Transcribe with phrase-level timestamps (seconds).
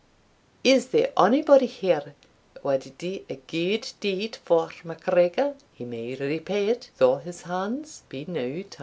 [0.63, 2.15] Is there ony body here
[2.63, 5.53] wad do a gude deed for MacGregor?
[5.73, 8.77] he may repay it, though his hands be now tied."